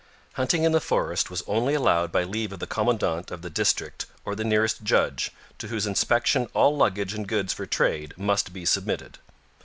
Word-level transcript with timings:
Hunting 0.33 0.63
in 0.63 0.71
the 0.71 0.81
forest 0.81 1.29
was 1.29 1.43
only 1.45 1.75
allowed 1.75 2.11
by 2.11 2.23
leave 2.23 2.51
of 2.51 2.57
the 2.57 2.65
commandant 2.65 3.29
of 3.29 3.43
the 3.43 3.51
district 3.51 4.07
or 4.25 4.33
the 4.33 4.43
nearest 4.43 4.81
judge, 4.81 5.29
to 5.59 5.67
whose 5.67 5.85
inspection 5.85 6.49
all 6.55 6.75
luggage 6.75 7.13
and 7.13 7.27
goods 7.27 7.53
for 7.53 7.67
trade 7.67 8.15
must 8.17 8.51
be 8.51 8.65
submitted. 8.65 9.19